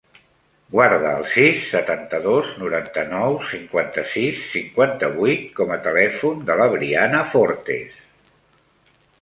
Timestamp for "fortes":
7.37-8.03